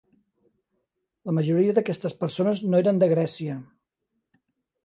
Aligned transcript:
La 1.29 1.35
majoria 1.39 1.75
d'aquestes 1.79 2.17
persones 2.23 2.65
no 2.71 2.81
eren 2.85 3.05
de 3.05 3.11
Grècia. 3.15 3.63